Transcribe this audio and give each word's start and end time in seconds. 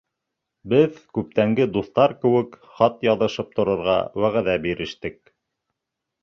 Беҙ, 0.71 0.95
күптәнге 1.17 1.67
дуҫтар 1.75 2.15
кеүек, 2.23 2.57
хат 2.79 2.97
яҙышып 3.09 3.53
торорға 3.61 3.99
вәғәҙә 4.25 4.57
бирештек. 4.65 5.21